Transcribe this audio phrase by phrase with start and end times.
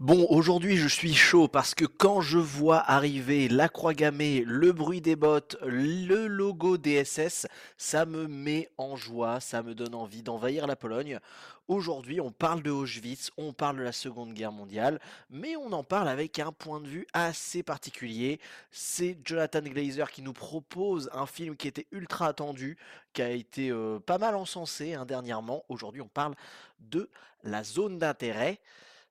[0.00, 4.70] Bon, aujourd'hui je suis chaud parce que quand je vois arriver la croix gammée, le
[4.70, 10.22] bruit des bottes, le logo DSS, ça me met en joie, ça me donne envie
[10.22, 11.18] d'envahir la Pologne.
[11.66, 15.00] Aujourd'hui on parle de Auschwitz, on parle de la Seconde Guerre mondiale,
[15.30, 18.38] mais on en parle avec un point de vue assez particulier.
[18.70, 22.78] C'est Jonathan Glazer qui nous propose un film qui était ultra attendu,
[23.12, 25.64] qui a été euh, pas mal encensé hein, dernièrement.
[25.68, 26.36] Aujourd'hui on parle
[26.78, 27.10] de
[27.42, 28.60] la zone d'intérêt.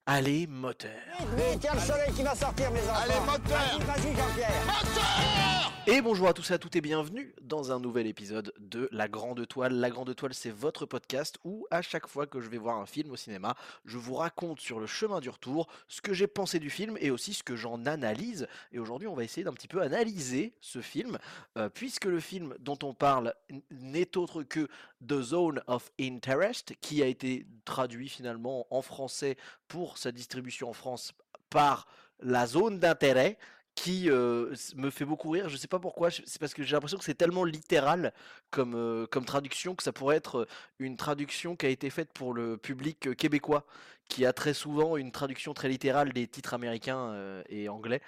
[0.10, 0.89] Allez, moteur
[1.36, 2.94] Vite, il y a le soleil qui va sortir, mes enfants.
[3.04, 4.66] Allez, moteur Vas-y, vas-y, Jean-Pierre.
[4.66, 8.88] Moteur Et bonjour à tous et à toutes et bienvenue dans un nouvel épisode de
[8.94, 9.73] La Grande Toile.
[9.73, 12.86] La Grande Toile, c'est votre podcast où à chaque fois que je vais voir un
[12.86, 16.59] film au cinéma, je vous raconte sur le chemin du retour ce que j'ai pensé
[16.59, 18.48] du film et aussi ce que j'en analyse.
[18.72, 21.17] Et aujourd'hui, on va essayer d'un petit peu analyser ce film,
[21.58, 23.34] euh, puisque le film dont on parle
[23.72, 24.70] n'est autre que
[25.05, 30.74] The Zone of Interest, qui a été traduit finalement en français pour sa distribution en
[30.74, 31.14] France
[31.50, 31.88] par
[32.20, 33.38] la zone d'intérêt
[33.78, 35.50] qui euh, me fait beaucoup rire.
[35.50, 36.09] Je sais pas pourquoi.
[36.09, 38.12] C'est parce que j'ai l'impression que c'est tellement littéral
[38.50, 40.48] comme, euh, comme traduction que ça pourrait être euh,
[40.80, 43.67] une traduction qui a été faite pour le public québécois,
[44.09, 48.02] qui a très souvent une traduction très littérale des titres américains et anglais.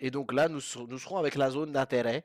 [0.00, 2.24] Et donc là, nous, nous serons avec la zone d'intérêt.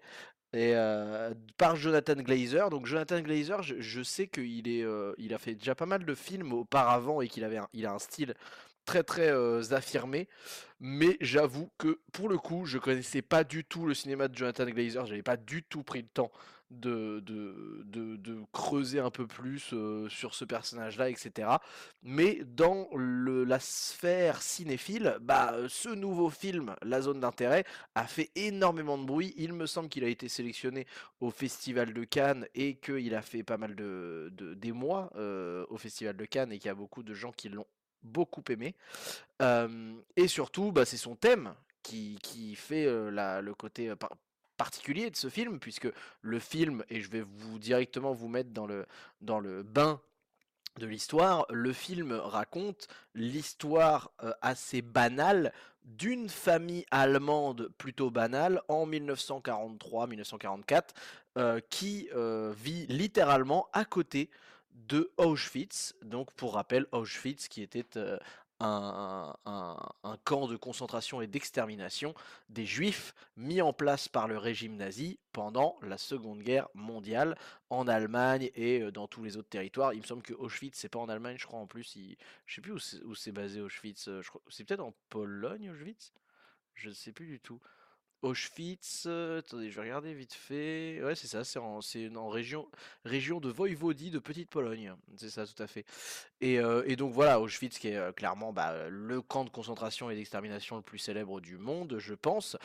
[0.55, 2.69] Euh, par Jonathan Glazer.
[2.69, 6.15] Donc Jonathan Glazer, je, sais qu'il est, euh, il a fait déjà pas mal de
[6.15, 8.33] films auparavant et qu'il avait, un- a un style
[8.85, 10.29] très très euh, affirmé.
[10.79, 14.65] Mais j'avoue que pour le coup, je connaissais pas du tout le cinéma de Jonathan
[14.65, 15.05] Glazer.
[15.05, 16.31] J'avais pas du tout pris le temps
[16.71, 18.06] de, de- de
[18.67, 21.49] creuser un peu plus euh, sur ce personnage-là, etc.
[22.03, 27.63] Mais dans la sphère cinéphile, bah, ce nouveau film, La Zone d'intérêt,
[27.95, 29.33] a fait énormément de bruit.
[29.37, 30.85] Il me semble qu'il a été sélectionné
[31.21, 35.77] au Festival de Cannes et qu'il a fait pas mal de, de- d'émoi euh, au
[35.77, 37.67] Festival de Cannes et qu'il y a beaucoup de gens qui l'ont
[38.03, 38.75] beaucoup aimé.
[39.41, 43.95] Euh, et surtout, bah, c'est son thème qui, qui fait euh, la- le côté euh,
[44.57, 45.87] particulier de ce film, puisque
[46.21, 50.01] le film, et je vais vous directement vous mettre dans le, bain
[50.79, 55.53] de l'histoire, le film raconte l'histoire euh, assez banale
[55.83, 60.83] d'une famille allemande plutôt banale en 1943-1944
[61.37, 64.29] euh, qui euh, vit littéralement à côté
[64.71, 65.95] de Auschwitz.
[66.03, 67.85] Donc pour rappel, Auschwitz qui était
[68.59, 69.33] un,
[70.23, 72.13] camp de concentration et d'extermination
[72.49, 77.37] des juifs mis en place par le régime nazi pendant la Seconde Guerre mondiale
[77.69, 79.93] en Allemagne et dans tous les autres territoires.
[79.93, 81.95] Il me semble que Auschwitz, c'est pas en Allemagne, je crois en plus.
[81.95, 82.17] Il...
[82.45, 84.09] Je sais plus où c'est basé Auschwitz.
[84.49, 86.11] C'est peut-être en Pologne, Auschwitz?
[86.73, 87.59] Je ne sais plus du tout.
[88.21, 91.01] Auschwitz, attendez, je vais regarder vite fait.
[91.03, 92.67] Ouais, c'est ça, c'est en, région,
[93.05, 94.93] région de Voïvodie de Petite Pologne.
[95.17, 95.85] C'est ça, tout à fait.
[96.41, 96.59] Et,
[96.95, 100.99] donc voilà, Auschwitz qui est clairement bah, le camp de concentration et d'extermination le plus
[100.99, 102.57] célèbre du monde, je pense.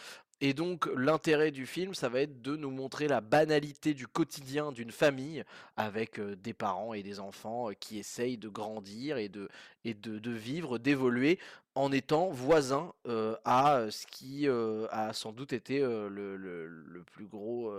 [0.45, 4.73] Et donc l'intérêt du film, ça va être de nous montrer la banalité du quotidien
[4.73, 5.45] d'une famille
[5.77, 9.49] avec euh, des parents et des enfants euh, qui essayent de grandir et de,
[9.85, 11.39] vivre, d'évoluer
[11.77, 17.73] en étant voisins euh, à euh, ce qui a sans doute été le, plus gros,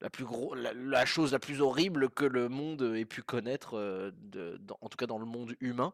[0.00, 4.10] la plus la, chose la plus horrible que le monde ait pu connaître, euh,
[4.80, 5.92] en tout cas dans le monde humain.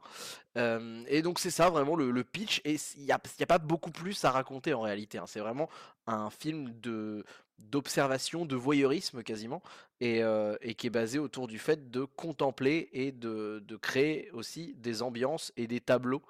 [0.56, 4.24] Euh, et donc c'est ça vraiment le, pitch, et il n'y a, pas beaucoup plus
[4.24, 5.18] à raconter en réalité.
[5.18, 5.24] hein.
[5.26, 5.68] C'est vraiment
[6.06, 7.24] un film de
[7.58, 9.62] d'observation, de voyeurisme quasiment,
[10.00, 14.74] et, euh, et qui est basé autour du fait de contempler et de créer aussi
[14.78, 16.22] des ambiances et des tableaux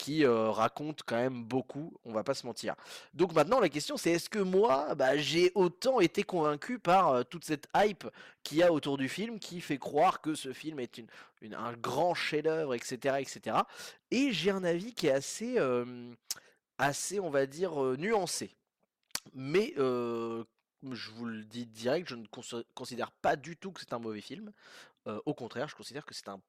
[0.00, 2.74] qui euh, racontent quand même beaucoup, on va pas se mentir.
[3.12, 7.22] Donc maintenant la question c'est est-ce que moi bah, j'ai autant été convaincu par euh,
[7.22, 8.06] toute cette hype
[8.42, 11.74] qu'il y a autour du film qui fait croire que ce film est une, un
[11.74, 13.58] grand chef-d'œuvre, etc., etc.
[14.10, 15.58] Et j'ai un avis qui est assez,
[16.78, 18.56] assez, on va dire, euh, nuancé.
[19.34, 23.92] Mais je vous le dis direct, je ne consi- considère pas du tout que c'est
[23.92, 24.50] un mauvais film.
[25.26, 26.40] Au contraire, je considère que c'est un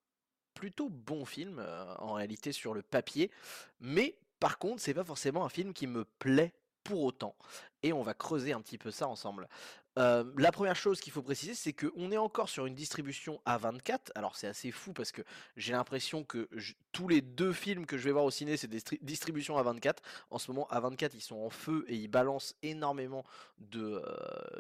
[0.54, 3.32] plutôt bon film euh, en réalité sur le papier.
[3.80, 6.53] Mais par contre, c'est pas forcément un film qui me plaît
[6.84, 7.36] pour autant.
[7.84, 9.48] Et on va creuser un petit peu ça ensemble.
[9.97, 14.11] La première chose qu'il faut préciser, c'est qu'on est encore sur une distribution à 24.
[14.16, 15.22] Alors c'est assez fou parce que
[15.58, 16.47] j'ai l'impression que
[16.91, 19.64] tous les deux films que je vais voir au ciné, c'est des stri- distributions à
[19.64, 20.02] 24.
[20.29, 23.26] En ce moment, à 24, ils sont en feu et ils balancent énormément
[23.59, 24.02] de,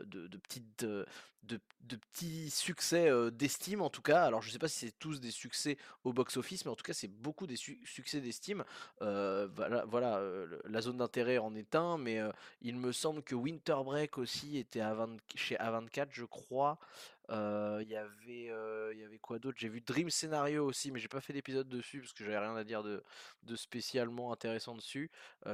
[0.05, 1.05] de, petites, de,
[1.87, 4.23] petits succès d'estime en tout cas.
[4.23, 6.93] Alors je sais pas si c'est tous des succès au box-office, mais en tout cas
[6.93, 8.63] c'est beaucoup des su- succès d'estime.
[8.99, 10.21] Voilà,
[10.65, 12.19] la zone d'intérêt en est un, mais
[12.61, 16.77] il me semble que Winter Break aussi était à 20 chez A24, je crois.
[17.29, 19.57] Euh, Il y avait, quoi d'autre?
[19.59, 22.55] J'ai vu Dream Scenario aussi, mais j'ai pas fait d'épisode dessus parce que j'avais rien
[22.55, 23.03] à dire de,
[23.43, 25.09] de spécialement intéressant dessus,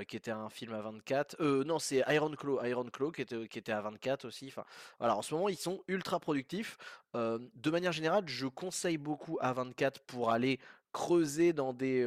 [0.07, 1.37] qui était un film à 24.
[1.39, 4.47] Euh, non, c'est Iron Claw, Iron Claw qui était, qui était à 24 aussi.
[4.47, 4.65] Enfin,
[4.99, 6.77] voilà, en ce moment ils sont ultra productifs.
[7.13, 10.59] De manière générale, je conseille beaucoup à 24 pour aller
[10.93, 12.05] creuser dans des,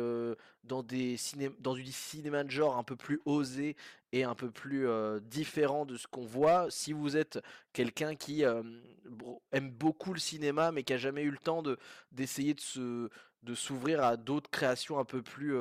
[0.64, 3.76] dans des ciné dans du cinéma de genre un peu plus osé
[4.12, 4.88] et un peu plus
[5.22, 6.70] différent de ce qu'on voit.
[6.70, 7.38] Si vous êtes
[7.72, 11.78] quelqu'un qui aime beaucoup le cinéma mais qui a jamais eu le temps de
[12.12, 13.08] d'essayer de se
[13.42, 15.54] de s'ouvrir à d'autres créations un peu plus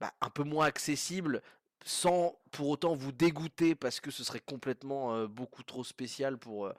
[0.00, 1.42] bah, un peu moins accessibles
[1.84, 6.72] sans pour autant vous dégoûter parce que ce serait complètement beaucoup trop spécial pour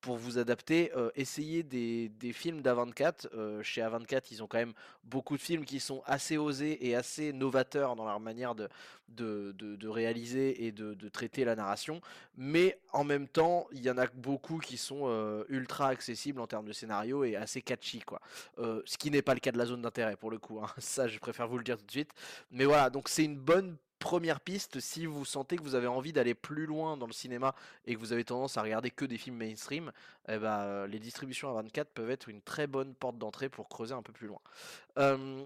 [0.00, 3.28] pour vous adapter, euh, essayez des, des films d'A24.
[3.34, 4.72] Euh, chez A24, ils ont quand même
[5.04, 8.68] beaucoup de films qui sont assez osés et assez novateurs dans leur manière de,
[9.08, 12.00] de, de- réaliser et de, de traiter la narration.
[12.36, 16.46] Mais en même temps, il y en a beaucoup qui sont euh, ultra accessibles en
[16.46, 18.20] termes de scénario et assez catchy, quoi.
[18.56, 20.60] Ce qui n'est pas le cas de la zone d'intérêt pour le coup.
[20.62, 20.68] hein.
[20.78, 22.10] Ça, je préfère vous le dire tout de suite.
[22.50, 26.12] Mais voilà, donc c'est une bonne première piste si vous sentez que vous avez envie
[26.12, 27.54] d'aller plus loin dans le cinéma
[27.86, 29.92] et que vous avez tendance à regarder que des films mainstream,
[30.28, 33.94] eh ben, les distributions à 24 peuvent être une très bonne porte d'entrée pour creuser
[33.94, 34.40] un peu plus loin.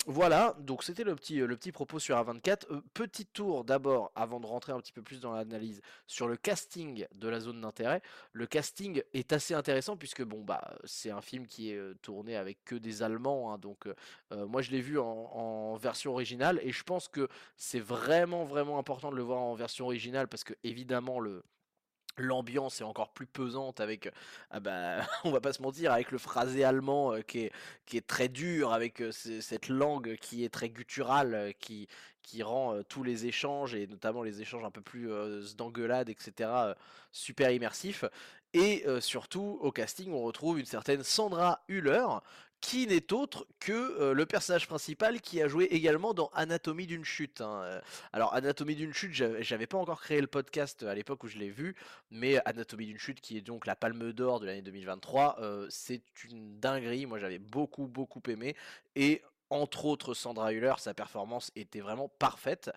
[0.06, 2.66] Voilà, donc c'était le petit, le petit propos sur A24.
[2.70, 6.36] Euh, petit tour d'abord, avant de rentrer un petit peu plus dans l'analyse, sur le
[6.36, 8.02] casting de la zone d'intérêt.
[8.32, 12.36] Le casting est assez intéressant puisque bon bah c'est un film qui est euh, tourné
[12.36, 16.60] avec que des Allemands, hein, donc euh, moi je l'ai vu en, en version originale
[16.62, 20.44] et je pense que c'est vraiment vraiment important de le voir en version originale parce
[20.44, 21.42] que évidemment le
[22.16, 24.08] L'ambiance est encore plus pesante avec,
[24.50, 27.50] ah bah, on va pas se mentir, avec le phrasé allemand euh, qui
[27.92, 31.88] est, très dur, avec euh, ce- cette langue qui est très gutturale, euh, qui,
[32.42, 36.50] rend tous les échanges, et notamment les échanges un peu plus euh, d'engueulade, etc.,
[37.12, 38.04] super immersifs.
[38.54, 42.06] Et surtout, au casting, on retrouve une certaine Sandra Hüller,
[42.64, 47.04] qui n'est autre que euh, le personnage principal qui a joué également dans Anatomie d'une
[47.04, 47.42] chute.
[47.42, 47.60] hein.
[47.62, 47.80] Euh,
[48.14, 51.50] Alors, Anatomie d'une chute, j'avais pas encore créé le podcast à l'époque où je l'ai
[51.50, 51.76] vu,
[52.10, 56.00] mais Anatomie d'une chute, qui est donc la Palme d'Or de l'année 2023, euh, c'est
[56.30, 57.04] une dinguerie.
[57.04, 58.56] Moi, j'avais beaucoup, beaucoup aimé.
[58.96, 59.20] Et
[59.50, 62.70] entre autres, Sandra Hüller, sa performance était vraiment parfaite.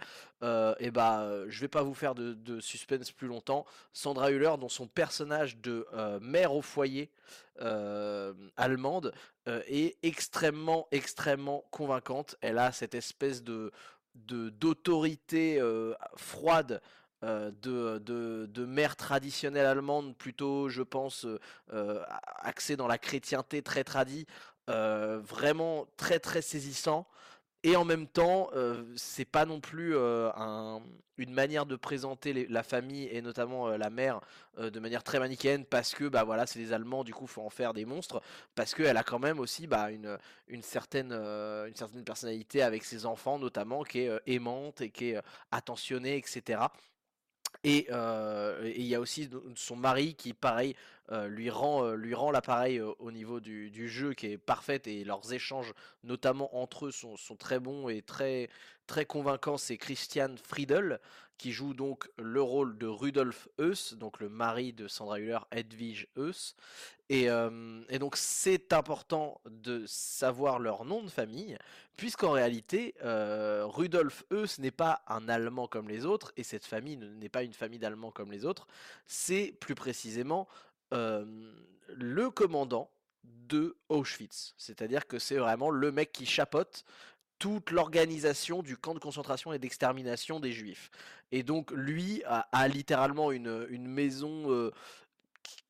[0.43, 3.65] Euh, et bah, euh, je vais pas vous faire de, suspense plus longtemps.
[3.93, 7.09] Sandra Hüller, dont son personnage de euh, mère au foyer
[7.61, 9.13] euh, allemande,
[9.47, 12.35] est extrêmement, extrêmement convaincante.
[12.41, 13.71] Elle a cette espèce de
[14.13, 15.61] d'autorité
[16.17, 16.81] froide
[17.21, 21.25] de, mère traditionnelle allemande, plutôt, je pense,
[22.39, 24.25] axée dans la chrétienté très tradie,
[24.67, 27.07] vraiment très très saisissant.
[27.63, 30.81] Et en même temps, euh, c'est pas non plus euh, un-
[31.17, 34.21] une manière de présenter la famille et notamment euh, la mère
[34.59, 37.41] euh, de manière très manichéenne parce que bah voilà, c'est les Allemands, du coup, faut
[37.41, 38.21] en faire des monstres
[38.55, 40.17] parce qu'elle a quand même aussi bah, une,
[40.47, 44.91] une certaine euh, une certaine personnalité avec ses enfants notamment qui est euh, aimante et
[44.91, 45.21] qui est euh,
[45.51, 46.61] attentionnée, etc.
[47.67, 50.73] Et euh, et il y a aussi son mari qui, pareil,
[51.11, 55.03] euh, lui rend, euh, lui rend l'appareil au niveau du, jeu qui est parfait et
[55.03, 55.73] leurs échanges,
[56.05, 58.49] notamment entre eux, sont, très bons et très,
[58.87, 59.57] très convaincants.
[59.57, 61.01] C'est Christian Friedel
[61.37, 66.07] qui joue donc le rôle de Rudolf Heuss, donc le mari de Sandra Hüller, Edwige
[66.15, 66.55] Heuss.
[67.09, 71.57] Et, euh, et donc c'est important de savoir leur nom de famille,
[71.95, 76.97] puisqu'en réalité, euh, Rudolf Heuss n'est pas un Allemand comme les autres, et cette famille
[76.97, 78.67] ne- n'est pas une famille d'Allemands comme les autres,
[79.05, 80.49] c'est plus précisément
[80.93, 81.25] euh,
[81.95, 82.91] le commandant
[83.23, 84.53] de Auschwitz.
[84.57, 86.83] C'est-à-dire que c'est vraiment le mec qui chapeaute
[87.39, 90.89] toute l'organisation du camp de concentration et d'extermination des juifs.
[91.31, 94.71] Et donc lui a, a littéralement une, une maison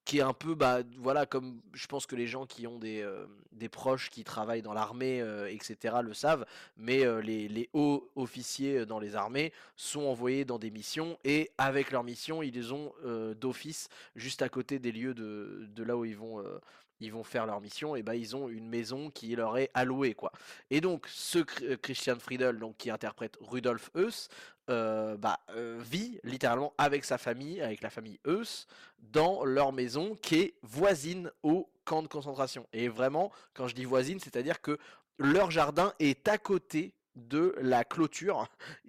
[0.07, 3.01] qui est un peu, bah, voilà, comme je pense que les gens qui ont des,
[3.01, 3.27] euh,
[3.69, 6.45] proches qui travaillent dans l'armée, euh, etc., le savent,
[6.77, 11.91] mais euh, les, hauts officiers dans les armées sont envoyés dans des missions et avec
[11.91, 12.93] leur mission, ils ont
[13.35, 18.01] d'office, juste à côté des lieux de, là où ils vont, faire leur mission, et
[18.01, 20.15] bah, ils ont une maison qui leur est allouée.
[20.69, 24.29] Et donc, ce Chr- Christian Friedel, donc, qui interprète Rudolf Heuss,
[24.69, 28.67] euh, bah, euh, vit littéralement avec sa famille, avec la famille Heuss,
[28.99, 32.67] dans leur maison qui est voisine au camp de concentration.
[32.73, 34.77] Et vraiment, quand je dis voisine, c'est-à-dire que
[35.17, 38.47] leur jardin est à côté de la clôture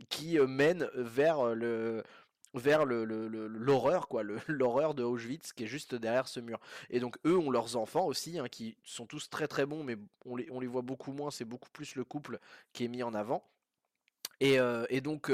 [0.09, 2.03] qui euh, mène vers le
[2.55, 6.59] vers le, l'horreur quoi l'horreur de Auschwitz qui est juste derrière ce mur.
[6.91, 9.97] Et donc eux ont leurs enfants aussi hein, qui sont tous très très bons mais
[10.25, 11.31] on les, on les voit beaucoup moins.
[11.31, 12.41] C'est beaucoup plus le couple
[12.73, 13.45] qui est mis en avant
[14.41, 15.31] et, donc,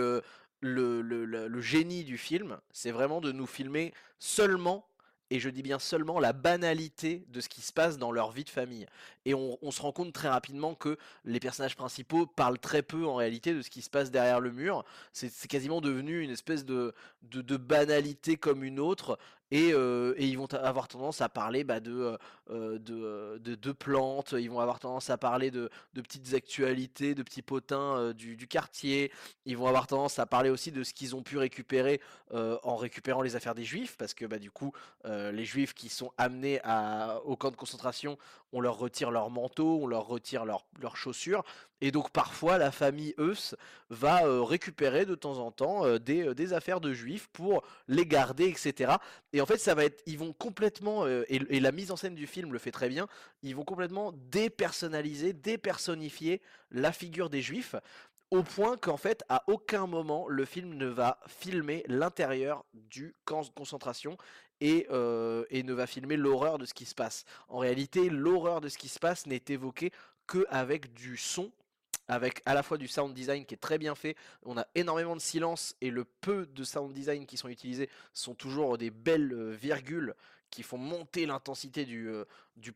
[0.60, 4.86] le, génie du film, c'est vraiment de nous filmer seulement
[5.30, 8.44] et je dis bien seulement la banalité de ce qui se passe dans leur vie
[8.44, 8.86] de famille.
[9.24, 13.16] Et on, se rend compte très rapidement que les personnages principaux parlent très peu en
[13.16, 14.84] réalité de ce qui se passe derrière le mur.
[15.12, 16.92] C'est quasiment devenu une espèce de
[17.56, 19.18] banalité comme une autre.
[19.54, 22.18] Et, euh, et ils vont avoir tendance à parler bah, de, euh,
[22.50, 27.40] euh, de, de, plantes, ils vont avoir tendance à parler de, petites actualités, de petits
[27.40, 29.12] potins du, quartier,
[29.46, 32.00] ils vont avoir tendance à parler aussi de ce qu'ils ont pu récupérer
[32.32, 34.72] en récupérant les affaires des juifs, parce que bah, du coup,
[35.04, 36.60] les juifs qui sont amenés
[37.24, 38.18] au camp de concentration,
[38.54, 41.44] on leur retire leurs manteaux, on leur retire leurs chaussures,
[41.80, 43.54] et donc parfois la famille Eus
[43.90, 47.62] va euh, récupérer de temps en temps euh, des, euh, des affaires de juifs pour
[47.88, 48.94] les garder, etc.
[49.32, 52.26] Et en fait, ça va ils vont complètement, et, et la mise en scène du
[52.26, 53.08] film le fait très bien,
[53.42, 57.74] ils vont complètement dépersonnaliser, dépersonnifier la figure des juifs,
[58.30, 63.42] au point qu'en fait, à aucun moment, le film ne va filmer l'intérieur du camp
[63.42, 64.16] de concentration
[64.60, 67.24] et, euh, et ne va filmer l'horreur de ce qui se passe.
[67.48, 69.90] En réalité, l'horreur de ce qui se passe n'est évoquée
[70.26, 71.50] que avec du son
[72.06, 75.16] avec à la fois du sound design qui est très bien fait, on a énormément
[75.16, 79.32] de silence et le peu de sound design qui sont utilisés sont toujours des belles
[79.32, 80.14] euh, virgules
[80.50, 82.24] qui font monter l'intensité du, euh,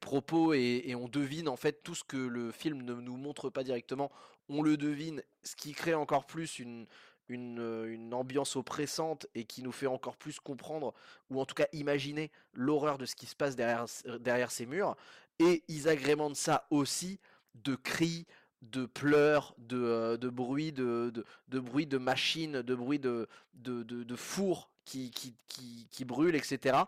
[0.00, 3.62] propos et on devine en fait tout ce que le film ne nous montre pas
[3.62, 4.10] directement,
[4.48, 6.86] on le devine, ce qui crée encore plus une,
[7.28, 10.94] une, euh, ambiance oppressante et qui nous fait encore plus comprendre
[11.30, 13.86] ou en tout cas imaginer l'horreur de ce qui se passe derrière,
[14.20, 14.96] derrière ces murs
[15.38, 17.20] et ils agrémentent ça aussi
[17.54, 18.26] de cris,
[18.62, 23.28] de pleurs, de, euh, de bruits, de, de, de bruits de machines, de bruits de,
[23.54, 26.78] de, fours qui, qui, qui, qui brûlent, etc.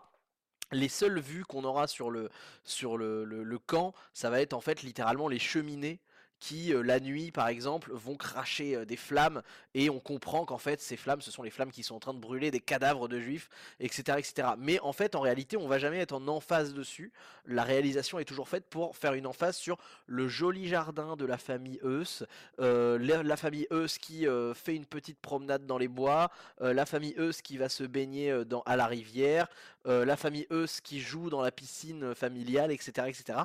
[0.71, 2.29] Les seules vues qu'on aura sur le,
[2.63, 5.99] sur le, le camp, ça va être en fait littéralement les cheminées
[6.41, 9.41] qui, euh, la nuit par exemple, vont cracher euh, des flammes
[9.75, 12.13] et on comprend qu'en fait ces flammes, ce sont les flammes qui sont en train
[12.13, 13.47] de brûler des cadavres de juifs,
[13.79, 14.17] etc.
[14.17, 14.49] etc.
[14.57, 17.13] Mais en fait, en réalité, on va jamais être en emphase dessus.
[17.45, 21.37] La réalisation est toujours faite pour faire une emphase sur le joli jardin de la
[21.37, 22.23] famille Eus,
[22.59, 27.41] euh, la, famille Eus qui fait une petite promenade dans les bois, la famille Eus
[27.43, 28.31] qui va se baigner
[28.65, 29.47] à la rivière,
[29.85, 33.07] la famille Eus qui joue dans la piscine familiale, etc.
[33.07, 33.39] etc.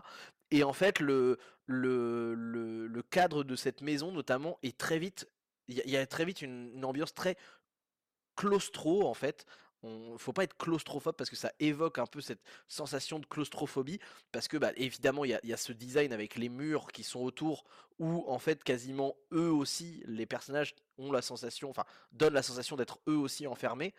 [0.57, 1.39] Et en fait, le,
[3.11, 5.29] cadre de cette maison, notamment, est très vite.
[5.69, 7.37] Il y, a- il y a très vite une, une ambiance très
[8.37, 9.45] claustro en fait.
[9.87, 14.01] On, faut pas être claustrophobe parce que ça évoque un peu cette sensation de claustrophobie
[14.33, 17.65] parce que bah, évidemment il y a, ce design avec les murs qui sont autour
[17.99, 22.77] où en fait quasiment eux aussi les personnages ont la sensation enfin donnent la sensation
[22.77, 23.95] d'être eux aussi enfermés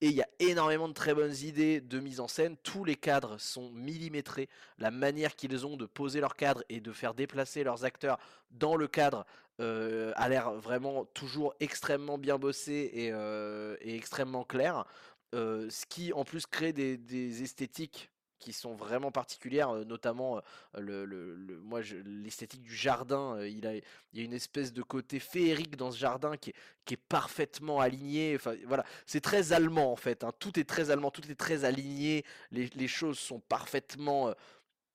[0.00, 2.96] et il y a énormément de très bonnes idées de mise en scène tous les
[2.96, 7.64] cadres sont millimétrés la manière qu'ils ont de poser leurs cadres et de faire déplacer
[7.64, 8.18] leurs acteurs
[8.50, 9.26] dans le cadre
[9.60, 14.86] euh, a l'air vraiment toujours extrêmement bien bossé et, euh, et extrêmement clair.
[15.32, 20.40] Ce qui en plus crée des, esthétiques qui sont vraiment particulières, notamment
[20.74, 23.40] l'esthétique du jardin.
[23.44, 23.64] il
[24.12, 28.38] y a une espèce de côté féerique dans ce jardin qui est, parfaitement aligné.
[28.66, 30.24] Voilà, c'est très allemand en fait.
[30.24, 32.24] hein, Tout est très allemand, tout est très aligné.
[32.50, 34.34] Les, choses sont parfaitement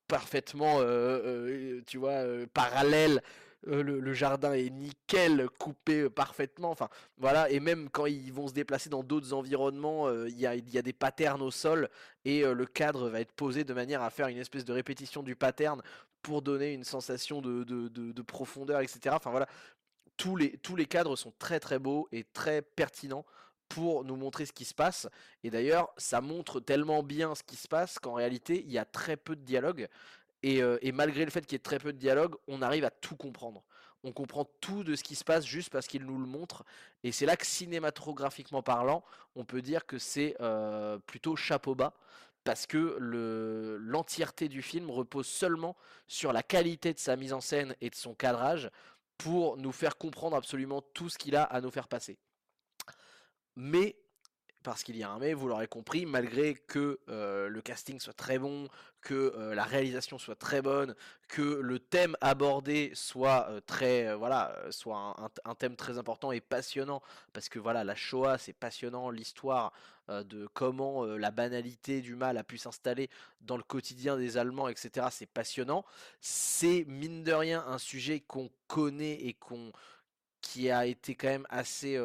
[0.08, 3.22] parfaitement, euh, euh, tu vois, euh, parallèle.
[3.66, 6.70] Euh, le, jardin est nickel, coupé euh, parfaitement.
[6.70, 7.50] Enfin, voilà.
[7.50, 10.92] Et même quand ils vont se déplacer dans d'autres environnements, euh, il y a, des
[10.92, 11.88] patterns au sol
[12.24, 15.34] et le cadre va être posé de manière à faire une espèce de répétition du
[15.34, 15.82] pattern
[16.22, 19.14] pour donner une sensation de, de, de- de profondeur, etc.
[19.16, 19.48] Enfin voilà,
[20.16, 23.24] tous les, tous les cadres sont très très beaux et très pertinents
[23.68, 25.08] pour nous montrer ce qui se passe.
[25.44, 28.84] Et d'ailleurs, ça montre tellement bien ce qui se passe qu'en réalité, il y a
[28.84, 29.88] très peu de dialogue.
[30.42, 32.84] Et, euh, et malgré le fait qu'il y ait très peu de dialogue, on arrive
[32.84, 33.64] à tout comprendre.
[34.04, 36.64] On comprend tout de ce qui se passe juste parce qu'il nous le montre.
[37.02, 39.02] Et c'est là que cinématographiquement parlant,
[39.34, 41.94] on peut dire que c'est euh, plutôt chapeau bas.
[42.44, 45.76] Parce que le, l'entièreté du film repose seulement
[46.06, 48.70] sur la qualité de sa mise en scène et de son cadrage
[49.18, 52.16] pour nous faire comprendre absolument tout ce qu'il a à nous faire passer.
[53.56, 53.96] Mais,
[54.68, 58.12] parce qu'il y a un mais, vous l'aurez compris, malgré que euh, le casting soit
[58.12, 58.68] très bon,
[59.00, 60.94] que euh, la réalisation soit très bonne,
[61.26, 66.42] que le thème abordé soit euh, très, voilà, soit un, un- thème très important et
[66.42, 67.00] passionnant,
[67.32, 69.72] parce que voilà, la Shoah c'est passionnant, l'histoire
[70.08, 73.10] de comment la banalité du mal a pu s'installer
[73.42, 75.08] dans le quotidien des Allemands, etc.
[75.10, 75.84] C'est passionnant.
[76.22, 79.70] C'est mine de rien un sujet qu'on connaît et qu'on
[80.40, 81.98] qui a été quand même assez,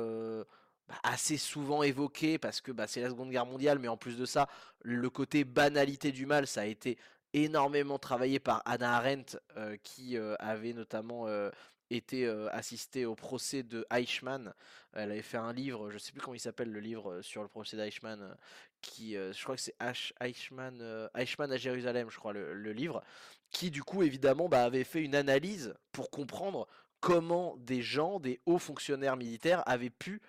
[0.88, 4.18] bah, assez souvent évoqué parce que bah, c'est la Seconde Guerre mondiale, mais en plus
[4.18, 4.48] de ça,
[4.82, 6.98] le côté banalité du mal, ça a été
[7.34, 11.50] énormément travaillé par Hannah Arendt, euh, qui euh, avait notamment euh,
[11.90, 14.54] été assisté au procès de Eichmann.
[14.94, 17.48] Elle avait fait un livre, je sais plus comment il s'appelle le livre sur le
[17.48, 18.36] procès d'Eichmann,
[18.82, 19.75] qui, je crois que c'est
[20.20, 23.04] Eichmann, Eichmann à Jérusalem, je crois le, livre,
[23.52, 26.68] qui du coup évidemment bah, avait fait une analyse pour comprendre
[27.00, 30.20] comment des gens, des hauts fonctionnaires militaires avaient pu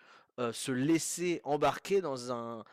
[0.52, 2.64] se laisser embarquer dans un,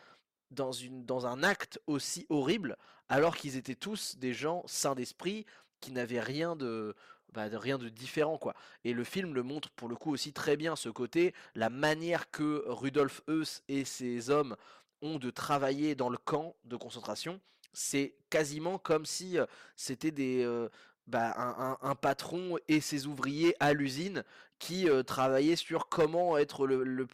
[0.51, 2.77] dans, une, dans un acte aussi horrible,
[3.09, 5.45] alors qu'ils étaient tous des gens sains d'esprit,
[5.79, 6.95] qui n'avaient rien de,
[7.33, 8.53] bah, rien de différent quoi.
[8.83, 12.29] Et le film le montre pour le coup aussi très bien ce côté, la manière
[12.29, 14.55] que Rudolf Heuss et ses hommes
[15.01, 17.39] ont de travailler dans le camp de concentration,
[17.73, 19.37] c'est quasiment comme si
[19.75, 20.45] c'était des
[21.07, 21.33] bah,
[21.81, 24.23] un, patron et ses ouvriers à l'usine
[24.59, 27.07] qui travaillaient sur comment être le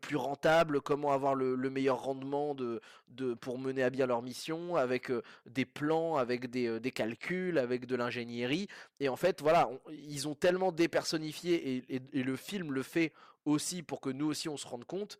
[0.00, 4.76] plus rentable, comment avoir le, meilleur rendement de, de, pour mener à bien leur mission,
[4.76, 8.68] avec euh, des plans, avec euh, des, calculs, avec de l'ingénierie.
[9.00, 13.12] Et en fait, voilà, ils ont tellement dépersonnifié, et, et, le film le fait
[13.44, 15.18] aussi pour que nous aussi on se rende compte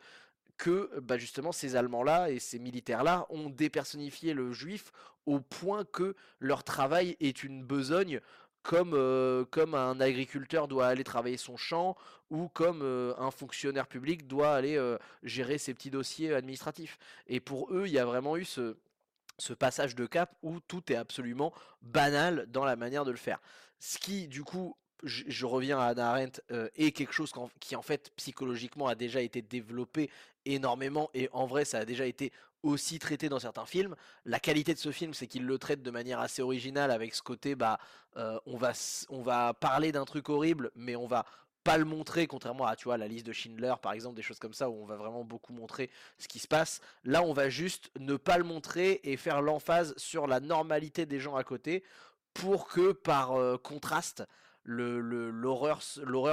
[0.58, 4.92] que bah justement ces Allemands-là et ces militaires-là ont dépersonnifié le juif
[5.24, 8.20] au point que leur travail est une besogne
[8.62, 11.96] comme, euh, comme un agriculteur doit aller travailler son champ
[12.30, 16.98] ou comme euh, un fonctionnaire public doit aller euh, gérer ses petits dossiers administratifs.
[17.26, 18.76] Et pour eux, il y a vraiment eu ce,
[19.38, 23.40] ce passage de cap où tout est absolument banal dans la manière de le faire.
[23.78, 26.40] Ce qui, du coup, je, reviens à Anna Arendt,
[26.76, 30.10] est quelque chose qui en fait psychologiquement a déjà été développé
[30.44, 33.94] énormément et en vrai ça a déjà été aussi traité dans certains films.
[34.24, 37.22] La qualité de ce film, c'est qu'il le traite de manière assez originale avec ce
[37.22, 37.78] côté, bah,
[38.16, 38.72] euh, on, va,
[39.08, 41.24] on va parler d'un truc horrible, mais on va
[41.64, 44.38] pas le montrer, contrairement à tu vois, la liste de Schindler, par exemple, des choses
[44.38, 46.80] comme ça, où on va vraiment beaucoup montrer ce qui se passe.
[47.04, 51.20] Là, on va juste ne pas le montrer et faire l'emphase sur la normalité des
[51.20, 51.84] gens à côté,
[52.32, 54.24] pour que, par euh, contraste,
[54.68, 55.80] l'horreur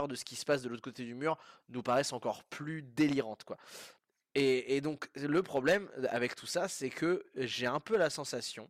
[0.04, 1.38] le, de ce qui se passe de l'autre côté du mur
[1.70, 3.58] nous paraisse encore plus délirante, quoi.
[4.38, 8.70] Et, donc le problème avec tout ça, c'est que j'ai un peu la sensation,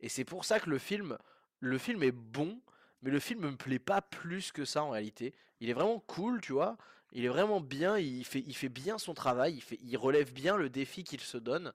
[0.00, 1.16] et c'est pour ça que le film,
[1.60, 2.60] le film est bon,
[3.02, 5.32] mais le film me plaît pas plus que ça en réalité.
[5.60, 6.76] Il est vraiment cool, tu vois.
[7.12, 10.56] Il est vraiment bien, il fait, il fait bien son travail, il, il relève bien
[10.56, 11.72] le défi qu'il se donne.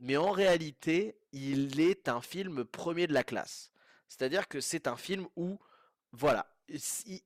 [0.00, 3.70] Mais en réalité, il est un film premier de la classe.
[4.08, 5.58] C'est-à-dire que c'est un film où,
[6.12, 6.46] voilà,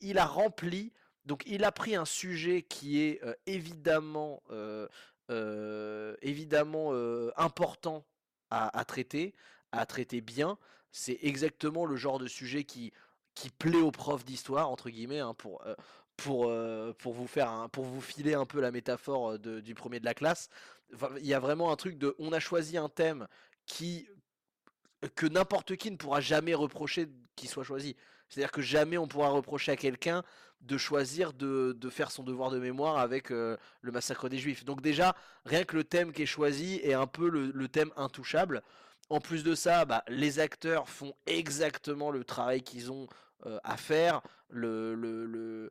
[0.01, 0.93] il, a rempli,
[1.25, 4.89] donc il a pris un sujet qui est euh, évidemment euh,
[5.31, 6.93] euh, évidemment
[7.37, 8.07] important
[8.51, 9.35] à, traiter,
[9.73, 10.59] à traiter bien.
[10.91, 12.93] C'est exactement le genre de sujet qui,
[13.35, 15.63] qui plaît aux profs d'histoire, entre guillemets, hein, pour,
[16.17, 16.51] pour,
[16.97, 20.49] pour, vous faire pour vous filer un peu la métaphore du premier de la classe.
[21.19, 23.29] Il y a vraiment un truc de on a choisi un thème
[23.67, 24.09] qui
[25.15, 27.97] que n'importe qui ne pourra jamais reprocher qu'il soit choisi.
[28.29, 30.23] C'est-à-dire que jamais on pourra reprocher à quelqu'un
[30.61, 34.65] de choisir de, faire son devoir de mémoire avec euh, le massacre des juifs.
[34.65, 35.15] Donc déjà,
[35.45, 38.63] rien que le thème qui est choisi est un peu le, thème intouchable.
[39.09, 43.07] En plus de ça, bah, les acteurs font exactement le travail qu'ils ont
[43.47, 45.71] euh, à faire, le, le,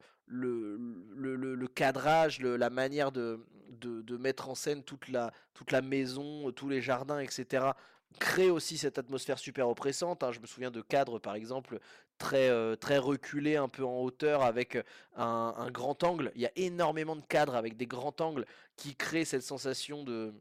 [1.76, 3.39] cadrage, la manière de,
[3.70, 7.72] de, mettre en scène toute la maison, tous les jardins, etc
[8.20, 10.24] crée aussi cette atmosphère super oppressante.
[10.24, 10.32] Hein.
[10.32, 11.80] Je me souviens de cadres, par exemple,
[12.17, 14.78] très, euh, très reculés, un peu en hauteur, avec
[15.15, 16.32] un, grand angle.
[16.36, 20.34] Il y a énormément de cadres avec des grands angles qui créent cette sensation de,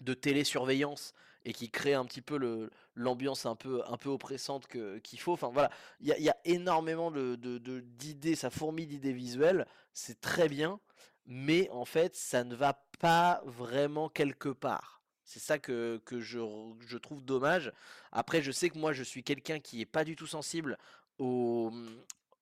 [0.00, 1.12] de télésurveillance
[1.44, 4.66] et qui créent un petit peu l'ambiance un peu, un peu oppressante
[5.02, 5.32] qu'il faut.
[5.32, 10.80] Enfin voilà, il y a, énormément de, d'idées, ça fourmille d'idées visuelles, c'est très bien,
[11.26, 14.97] mais en fait, ça ne va pas vraiment quelque part.
[15.28, 17.70] C'est ça que, je, trouve dommage.
[18.12, 20.78] Après, je sais que moi, je suis quelqu'un qui est pas du tout sensible
[21.18, 21.70] au,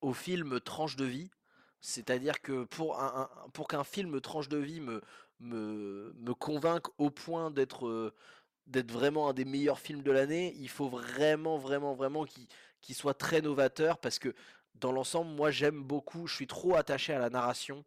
[0.03, 1.29] au film tranche de vie.
[1.81, 5.03] C'est-à-dire que pour, un, pour qu'un film tranche de vie me,
[5.41, 8.15] me, me convainque au point d'être
[8.69, 13.15] d'être vraiment un des meilleurs films de l'année, il faut vraiment, vraiment, vraiment qu'il soit
[13.15, 14.35] très novateur parce que
[14.77, 17.85] dans l'ensemble, moi j'aime beaucoup, je suis trop attaché à la narration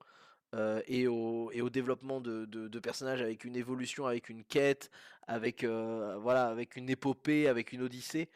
[0.55, 4.89] euh, et, au, développement de, de, personnages avec une évolution, avec une quête,
[5.27, 8.29] avec, euh, voilà, avec une épopée, avec une odyssée.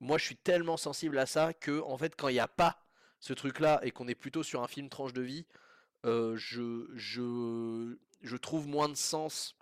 [0.00, 2.78] Moi, je suis tellement sensible à ça que, en fait, quand il n'y a pas
[3.18, 5.46] ce truc-là et qu'on est plutôt sur un film tranche de vie,
[6.04, 9.56] euh, je, je, je trouve moins de sens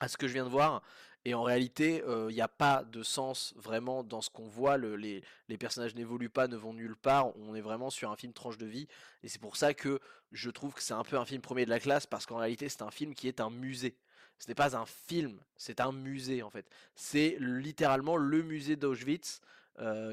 [0.00, 0.82] à ce que je viens de voir.
[1.28, 4.78] Et en réalité, il n'y a pas de sens vraiment dans ce qu'on voit.
[4.78, 5.22] les,
[5.58, 7.36] personnages n'évoluent pas, ne vont nulle part.
[7.36, 8.88] On est vraiment sur un film tranche de vie.
[9.22, 10.00] Et c'est pour ça que
[10.32, 12.70] je trouve que c'est un peu un film premier de la classe, parce qu'en réalité,
[12.70, 13.94] c'est un film qui est un musée.
[14.38, 16.66] Ce n'est pas un film, c'est un musée en fait.
[16.94, 19.42] C'est littéralement le musée d'Auschwitz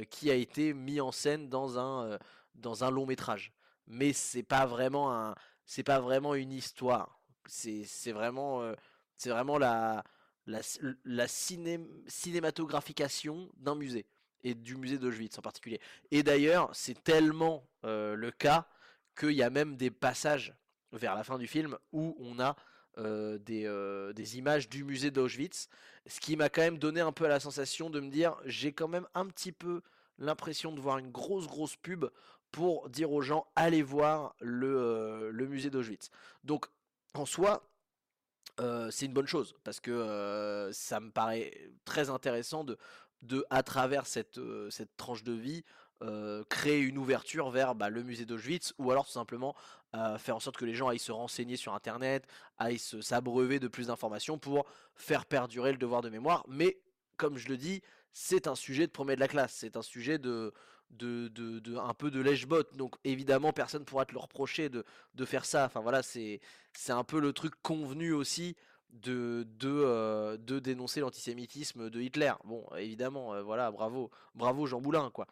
[0.09, 2.19] qui a été mis en scène dans un,
[2.55, 3.53] dans un long métrage.
[3.87, 5.33] mais c'est pas vraiment un,
[5.65, 7.19] c'est pas vraiment une histoire.
[7.45, 8.73] C'est, c'est vraiment, euh,
[9.17, 10.03] c'est vraiment la,
[10.47, 10.61] la,
[11.03, 14.05] la cinématographication d'un musée
[14.45, 15.81] et du musée d'Auschwitz en particulier.
[16.11, 18.67] Et d'ailleurs, c'est tellement euh, le cas
[19.17, 20.53] qu'il y a même des passages
[20.91, 22.55] vers la fin du film où on a
[22.97, 25.67] euh, des, euh, des, images du musée d'Auschwitz,
[26.05, 28.87] ce qui m'a quand même donné un peu la sensation de me dire j'ai quand
[28.87, 29.81] même un petit peu
[30.17, 32.05] l'impression de voir une grosse grosse pub
[32.51, 36.09] pour dire aux gens allez voir le, le musée d'Auschwitz.
[36.45, 36.67] Donc
[37.15, 37.67] en soi,
[38.89, 44.39] c'est une bonne chose parce que ça me paraît très intéressant de, à travers cette,
[44.69, 45.63] cette tranche de vie,
[46.49, 49.55] créer une ouverture vers bah, le musée d'Auschwitz ou alors tout simplement
[50.17, 52.25] faire en sorte que les gens aillent se renseigner sur internet,
[52.57, 54.65] aillent s'abreuver de plus d'informations pour
[54.95, 56.45] faire perdurer le devoir de mémoire.
[56.47, 56.77] Mais
[57.17, 60.17] comme je le dis, c'est un sujet de premier de la classe, c'est un sujet
[60.17, 60.53] de,
[60.91, 62.63] de, de, un peu de lèche-bot.
[62.75, 65.65] Donc évidemment, personne pourra te le reprocher de, de faire ça.
[65.65, 66.39] Enfin voilà, c'est
[66.89, 68.55] un peu le truc convenu aussi
[68.91, 72.31] de, de, euh, de dénoncer l'antisémitisme de Hitler.
[72.45, 75.27] Bon, évidemment, euh, voilà, bravo, bravo Jean Boulin, quoi.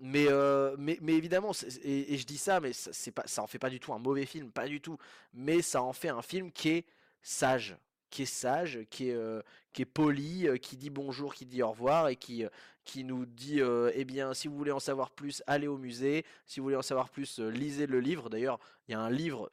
[0.00, 3.60] Mais, euh, mais, mais évidemment, et, je dis ça, mais c'est pas, ça en fait
[3.60, 4.98] pas du tout un mauvais film, pas du tout.
[5.32, 6.86] Mais ça en fait un film qui est
[7.22, 7.76] sage,
[8.14, 12.06] qui est sage, qui est, qui est poli, qui dit bonjour, qui dit au revoir
[12.06, 12.44] et qui,
[12.84, 16.60] qui nous dit eh bien si vous voulez en savoir plus, allez au musée, si
[16.60, 18.30] vous voulez en savoir plus, lisez le livre.
[18.30, 19.50] D'ailleurs, il y a un livre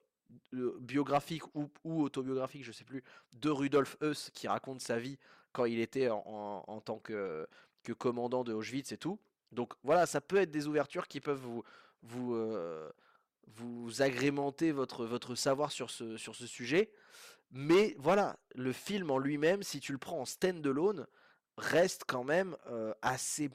[0.51, 1.71] biographique ou,
[2.03, 5.17] autobiographique, je sais plus, de Rudolf Heuss qui raconte sa vie
[5.53, 7.47] quand il était en, tant que,
[7.81, 9.19] que, commandant de Auschwitz et tout.
[9.51, 11.63] Donc voilà, ça peut être des ouvertures qui peuvent vous,
[12.03, 12.91] vous, euh,
[13.47, 16.91] vous agrémenter votre, votre savoir sur ce, sur ce sujet.
[17.51, 21.05] Mais voilà, le film en lui-même, si tu le prends en stand-alone,
[21.57, 23.49] reste quand même euh, assez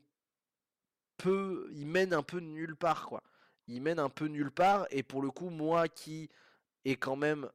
[1.17, 1.69] peu.
[1.73, 3.23] Il mène un peu nulle part, quoi.
[3.69, 6.31] Il mène un peu nulle part, et pour le coup, moi qui
[6.85, 7.49] est quand même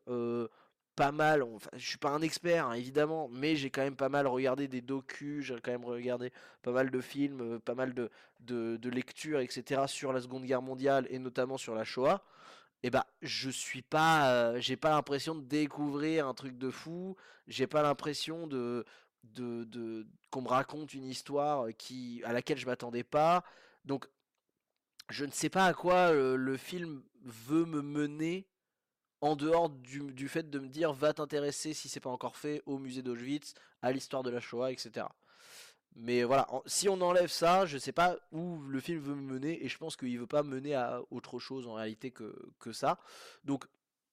[0.95, 1.43] pas mal.
[1.43, 4.67] Enfin, je suis pas un expert hein, évidemment, mais j'ai quand même pas mal regardé
[4.67, 9.83] des docus, j'ai quand même regardé pas mal de films, pas mal de, lectures, etc.
[9.87, 12.23] sur la Seconde Guerre mondiale et notamment sur la Shoah.
[12.83, 17.15] Et bah, je suis pas, j'ai pas l'impression de découvrir un truc de fou.
[17.47, 18.85] J'ai pas l'impression de,
[19.23, 23.43] de, de qu'on me raconte une histoire qui à laquelle je m'attendais pas.
[23.85, 24.07] Donc,
[25.09, 28.47] je ne sais pas à quoi le film veut me mener
[29.21, 32.79] en dehors du, fait de me dire va t'intéresser si c'est pas encore fait au
[32.79, 35.05] musée d'Auschwitz, à l'histoire de la Shoah, etc.
[35.95, 39.63] Mais voilà, si on enlève ça, je sais pas où le film veut me mener
[39.63, 42.97] et je pense qu'il veut pas mener à autre chose en réalité que, que ça.
[43.43, 43.65] Donc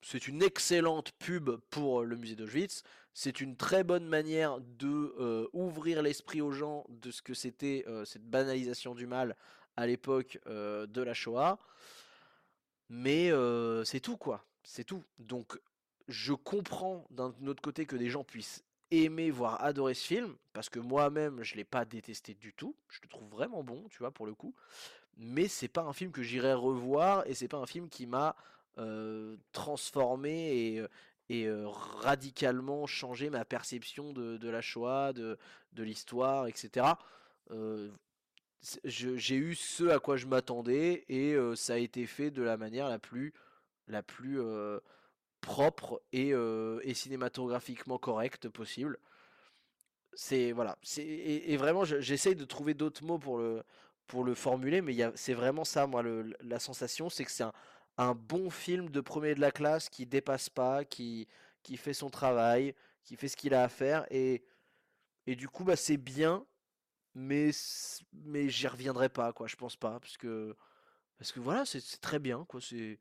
[0.03, 2.83] c'est une excellente pub pour le musée d'Auschwitz.
[3.14, 7.85] C'est une très bonne manière de euh, ouvrir l'esprit aux gens de ce que c'était
[7.87, 9.37] euh, cette banalisation du mal
[9.77, 11.59] à l'époque euh, de la Shoah.
[12.91, 13.31] Mais
[13.85, 15.03] c'est tout quoi c'est tout.
[15.19, 15.59] Donc
[16.09, 20.68] je comprends d'un autre côté que des gens puissent aimer, voire adorer ce film, parce
[20.68, 22.74] que moi-même je l'ai pas détesté du tout.
[22.88, 24.55] Je le trouve vraiment bon, tu vois, pour le coup.
[25.16, 28.37] Mais c'est pas un film que j'irai revoir et c'est pas un film qui m'a
[29.53, 30.87] transformé
[31.29, 31.51] et,
[32.01, 35.37] radicalement changé ma perception de, la Shoah, de,
[35.77, 36.87] l'histoire, etc.
[38.85, 42.88] J'ai eu ce à quoi je m'attendais et ça a été fait de la manière
[42.88, 43.33] la plus
[43.88, 44.40] la plus
[45.40, 46.33] propre et,
[46.94, 48.98] cinématographiquement correcte possible.
[50.14, 53.62] C'est voilà, c'est et, vraiment j'essaye de trouver d'autres mots pour le
[54.07, 56.03] pour le formuler, mais c'est vraiment ça moi
[56.40, 57.44] la sensation, c'est que c'est
[57.98, 61.29] un, bon film de premier de la classe qui dépasse pas, qui
[61.62, 62.74] qui fait son travail,
[63.05, 64.44] qui fait ce qu'il a à faire et
[65.27, 66.46] et du coup bah c'est bien,
[67.14, 67.51] mais
[68.12, 70.57] mais j'y reviendrai pas quoi, je pense pas parce que
[71.18, 72.98] parce que voilà c'est très bien quoi, c'est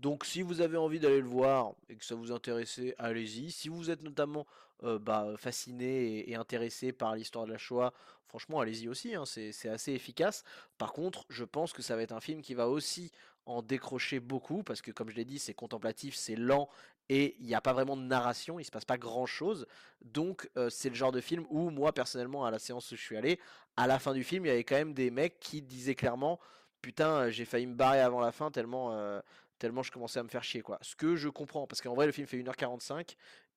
[0.00, 3.50] donc si vous avez envie d'aller le voir et que ça vous intéresse, allez-y.
[3.50, 4.46] Si vous êtes notamment
[4.84, 7.92] euh, bah, fasciné et, intéressé par l'histoire de la Shoah,
[8.26, 10.44] franchement allez-y aussi, hein, c'est assez efficace.
[10.76, 13.10] Par contre, je pense que ça va être un film qui va aussi
[13.46, 16.68] en décrocher beaucoup, parce que comme je l'ai dit, c'est contemplatif, c'est lent,
[17.08, 19.66] et il n'y a pas vraiment de narration, il se passe pas grand chose.
[20.02, 23.00] Donc euh, c'est le genre de film où moi personnellement, à la séance où je
[23.00, 23.40] suis allé,
[23.76, 26.38] à la fin du film, il y avait quand même des mecs qui disaient clairement
[26.82, 29.20] putain j'ai failli me barrer avant la fin tellement euh,
[29.58, 30.78] tellement je commençais à me faire chier quoi.
[30.82, 33.16] Ce que je comprends parce qu'en vrai le film fait 1h45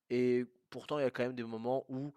[0.09, 2.13] et pourtant il y a quand même des moments où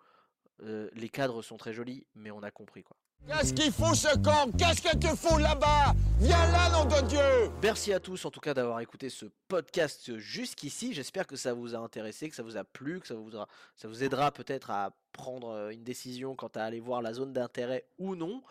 [0.62, 2.96] euh, les cadres sont très jolis mais on a compris quoi.
[3.26, 5.94] Qu'est-ce qu'il faut ce camp Qu'est-ce que tu fous là-bas?
[6.18, 10.18] Viens là, nom de Dieu Merci à tous en tout cas d'avoir écouté ce podcast
[10.18, 10.92] jusqu'ici.
[10.92, 13.30] J'espère que ça vous a intéressé, que ça vous a plu, que ça vous,
[13.76, 17.86] ça vous aidera peut-être à prendre une décision quant à aller voir la zone d'intérêt
[17.98, 18.42] ou non.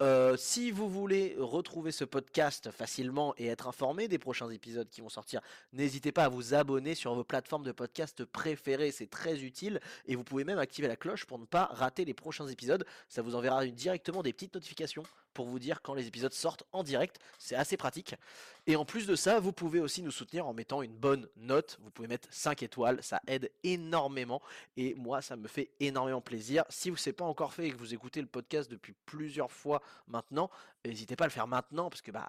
[0.00, 5.00] Euh, si vous voulez retrouver ce podcast facilement et être informé des prochains épisodes qui
[5.00, 5.40] vont sortir,
[5.72, 9.80] n'hésitez pas à vous abonner sur vos plateformes de podcast préférées, c'est très utile.
[10.06, 12.84] Et vous pouvez même activer la cloche pour ne pas rater les prochains épisodes.
[13.08, 15.02] Ça vous enverra directement des petites notifications
[15.34, 17.18] pour vous dire quand les épisodes sortent en direct.
[17.38, 18.14] C'est assez pratique.
[18.66, 21.78] Et en plus de ça, vous pouvez aussi nous soutenir en mettant une bonne note.
[21.82, 24.42] Vous pouvez mettre 5 étoiles, ça aide énormément.
[24.76, 26.64] Et moi, ça me fait énormément plaisir.
[26.68, 29.80] Si vous ne pas encore fait et que vous écoutez le podcast depuis plusieurs fois
[30.06, 30.50] maintenant,
[30.84, 32.28] n'hésitez pas à le faire maintenant parce que bah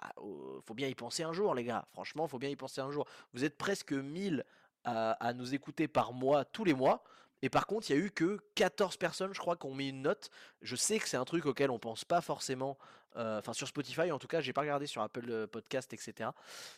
[0.64, 1.86] faut bien y penser un jour, les gars.
[1.92, 3.06] Franchement, faut bien y penser un jour.
[3.34, 4.44] Vous êtes presque 1000
[4.84, 7.04] à, à nous écouter par mois, tous les mois.
[7.42, 9.88] Et par contre, il y a eu que 14 personnes, je crois, qui ont mis
[9.88, 10.30] une note.
[10.62, 12.78] Je sais que c'est un truc auquel on pense pas forcément.
[13.16, 16.30] Euh, enfin, sur Spotify, en tout cas, j'ai pas regardé sur Apple euh, Podcast, etc.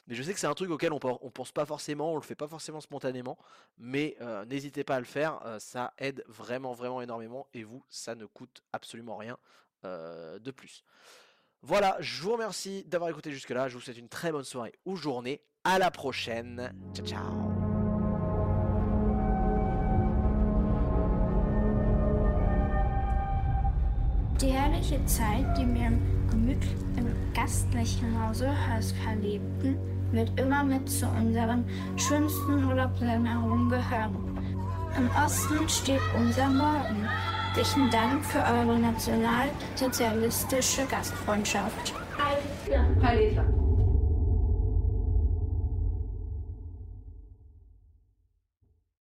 [0.07, 2.23] Mais je sais que c'est un truc auquel on, on pense pas forcément, on le
[2.23, 3.37] fait pas forcément spontanément.
[3.77, 7.49] Mais euh, n'hésitez pas à le faire, ça aide vraiment, vraiment énormément.
[7.53, 9.37] Et vous, ça ne coûte absolument rien
[9.85, 10.85] de plus.
[11.63, 13.69] Voilà, je vous remercie d'avoir écouté jusque-là.
[13.69, 15.43] Je vous souhaite une très bonne soirée ou journée.
[15.65, 16.73] À la prochaine.
[16.95, 17.62] Ciao, ciao.
[24.43, 29.79] Die herrliche Zeit, die wir im, gemütlich, im gastlichen Hause Hösker lebten,
[30.11, 31.65] wird immer mit zu unseren
[31.97, 34.17] schönsten Urlaubserinnerungen gehören.
[34.99, 37.09] Im Osten steht unser Morgen.
[37.55, 41.95] Herzlichen Dank für eure nationalsozialistische Gastfreundschaft.
[42.19, 42.85] Alles klar.